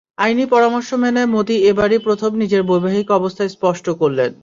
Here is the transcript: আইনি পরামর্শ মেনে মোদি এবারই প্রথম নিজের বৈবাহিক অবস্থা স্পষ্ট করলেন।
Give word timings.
আইনি 0.17 0.45
পরামর্শ 0.51 0.89
মেনে 1.03 1.23
মোদি 1.33 1.55
এবারই 1.69 1.99
প্রথম 2.05 2.31
নিজের 2.41 2.61
বৈবাহিক 2.69 3.07
অবস্থা 3.17 3.43
স্পষ্ট 3.47 3.85
করলেন। 4.01 4.31